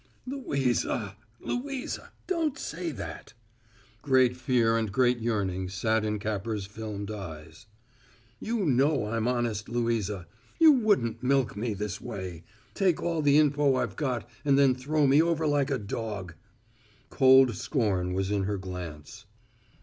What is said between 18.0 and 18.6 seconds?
was in her